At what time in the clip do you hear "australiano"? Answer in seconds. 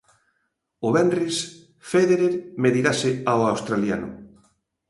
3.53-4.09